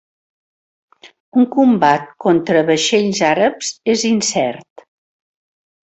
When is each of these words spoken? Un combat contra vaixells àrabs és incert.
Un 1.41 1.45
combat 1.57 2.09
contra 2.27 2.65
vaixells 2.71 3.23
àrabs 3.31 3.71
és 3.97 4.09
incert. 4.15 4.89